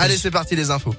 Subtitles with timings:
[0.00, 0.94] Allez, c'est parti les infos.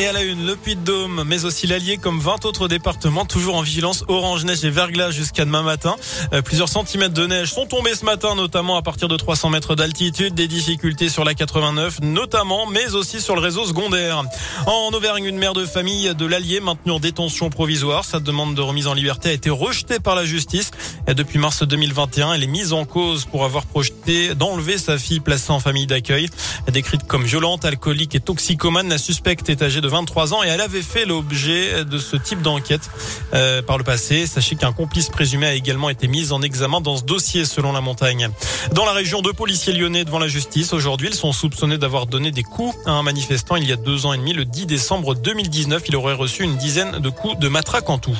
[0.00, 3.60] Et à la une, le Puy-de-Dôme, mais aussi l'Allier, comme 20 autres départements, toujours en
[3.60, 5.94] vigilance orange, neige et verglas jusqu'à demain matin.
[6.32, 9.74] Euh, plusieurs centimètres de neige sont tombés ce matin, notamment à partir de 300 mètres
[9.74, 10.32] d'altitude.
[10.32, 14.24] Des difficultés sur la 89, notamment, mais aussi sur le réseau secondaire.
[14.64, 18.06] En Auvergne, une mère de famille de l'Allier maintenue en détention provisoire.
[18.06, 20.70] Sa demande de remise en liberté a été rejetée par la justice.
[21.08, 25.50] Depuis mars 2021, elle est mise en cause pour avoir projeté d'enlever sa fille placée
[25.50, 26.30] en famille d'accueil.
[26.72, 30.60] Décrite comme violente, alcoolique et toxicomane, la suspecte est âgée de 23 ans et elle
[30.60, 32.88] avait fait l'objet de ce type d'enquête
[33.34, 34.26] euh, par le passé.
[34.26, 37.80] Sachez qu'un complice présumé a également été mis en examen dans ce dossier selon la
[37.80, 38.30] montagne.
[38.72, 40.72] Dans la région, deux policiers lyonnais devant la justice.
[40.72, 44.06] Aujourd'hui, ils sont soupçonnés d'avoir donné des coups à un manifestant il y a deux
[44.06, 44.32] ans et demi.
[44.32, 48.16] Le 10 décembre 2019, il aurait reçu une dizaine de coups de matraque en tout.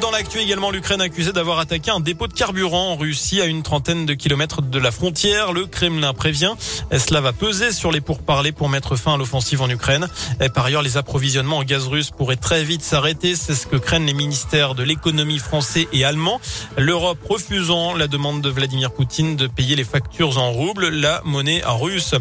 [0.00, 3.62] Dans l'actu également, l'Ukraine accusée d'avoir attaqué un dépôt de carburant en Russie à une
[3.62, 5.52] trentaine de kilomètres de la frontière.
[5.52, 6.54] Le Kremlin prévient.
[6.96, 10.08] Cela va peser sur les pourparlers pour mettre fin à l'offensive en Ukraine.
[10.54, 13.34] Par ailleurs, les approvisionnements en gaz russe pourraient très vite s'arrêter.
[13.34, 16.40] C'est ce que craignent les ministères de l'économie français et allemand.
[16.78, 21.62] L'Europe refusant la demande de Vladimir Poutine de payer les factures en roubles, la monnaie
[21.66, 22.14] russe.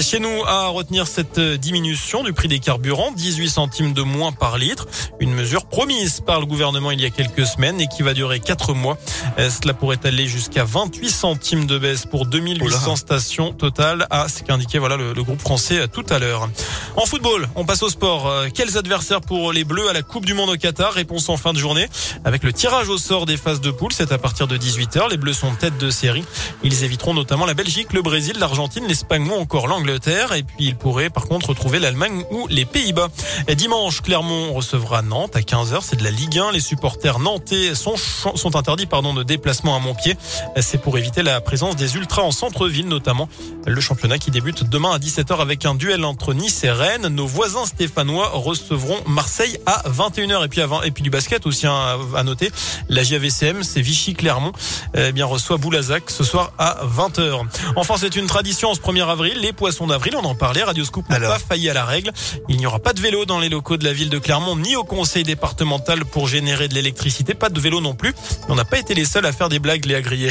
[0.00, 4.56] Chez nous, à retenir cette diminution du prix des carburants, 18 centimes de moins par
[4.56, 4.86] litre.
[5.18, 8.40] Une mesure promise par le gouvernement il y a quelques semaines et qui va durer
[8.40, 8.96] quatre mois.
[9.38, 14.42] Euh, cela pourrait aller jusqu'à 28 centimes de baisse pour 2800 stations totales à ce
[14.42, 16.48] qu'indiquait voilà le, le, groupe français euh, tout à l'heure.
[16.96, 18.28] En football, on passe au sport.
[18.28, 20.92] Euh, quels adversaires pour les Bleus à la Coupe du Monde au Qatar?
[20.92, 21.88] Réponse en fin de journée
[22.24, 23.92] avec le tirage au sort des phases de poule.
[23.92, 25.10] C'est à partir de 18h.
[25.10, 26.24] Les Bleus sont tête de série.
[26.62, 30.32] Ils éviteront notamment la Belgique, le Brésil, l'Argentine, l'Espagne ou encore l'Angleterre.
[30.32, 33.08] Et puis ils pourraient par contre retrouver l'Allemagne ou les Pays-Bas.
[33.54, 35.80] Dimanche, Clermont recevra Nantes à 15h.
[35.82, 36.52] C'est de la Ligue 1.
[36.52, 40.16] Les supporters nantais sont, sont interdits pardon, de déplacement à Montpied.
[40.60, 43.28] C'est pour éviter la présence des ultras en centre-ville, notamment
[43.66, 47.08] le championnat qui débute demain à 17h avec un duel entre Nice et Rennes.
[47.08, 50.44] Nos voisins stéphanois recevront Marseille à 21h.
[50.44, 52.50] Et puis, avant, et puis du basket aussi hein, à noter.
[52.88, 54.52] La JAVCM, c'est Vichy-Clermont,
[54.94, 57.40] eh bien reçoit Boulazac ce soir à 20h.
[57.76, 59.38] Enfin, c'est une tradition en ce 1er avril.
[59.40, 60.62] Les poissons d'avril, on en parlait.
[60.62, 62.12] Radio Scoop n'a pas failli à la règle.
[62.48, 64.76] Il n'y aura pas de vélo dans les locaux de la ville de Clermont, ni
[64.76, 66.87] au conseil départemental pour générer de l'électricité.
[67.34, 68.12] Pas de vélo non plus.
[68.48, 70.30] On n'a pas été les seuls à faire des blagues, les Grillé.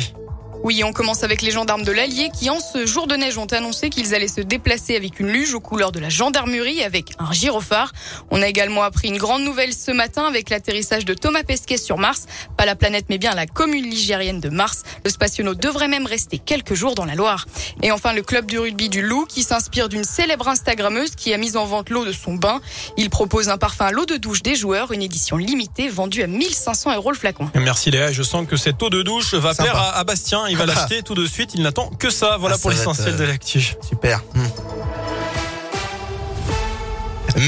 [0.67, 3.45] Oui, on commence avec les gendarmes de l'Allier qui, en ce jour de neige, ont
[3.45, 7.31] annoncé qu'ils allaient se déplacer avec une luge aux couleurs de la gendarmerie avec un
[7.31, 7.93] gyrophare.
[8.31, 11.97] On a également appris une grande nouvelle ce matin avec l'atterrissage de Thomas Pesquet sur
[11.97, 12.25] Mars.
[12.57, 14.83] Pas la planète, mais bien la commune ligérienne de Mars.
[15.05, 17.45] Le spationaute devrait même rester quelques jours dans la Loire.
[17.81, 21.37] Et enfin, le club du rugby du Loup qui s'inspire d'une célèbre Instagrammeuse qui a
[21.37, 22.59] mis en vente l'eau de son bain.
[22.97, 26.27] Il propose un parfum à l'eau de douche des joueurs, une édition limitée vendue à
[26.27, 27.49] 1500 euros le flacon.
[27.55, 28.11] Merci Léa.
[28.11, 29.71] Je sens que cette eau de douche va Sympa.
[29.71, 30.45] plaire à, à Bastien.
[30.57, 31.51] Il va l'acheter tout de suite.
[31.53, 32.37] Il n'attend que ça.
[32.39, 33.17] Voilà ah, pour l'essentiel euh...
[33.17, 33.75] de l'actu.
[33.87, 34.21] Super.
[34.33, 34.41] Mmh.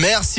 [0.02, 0.28] Merci.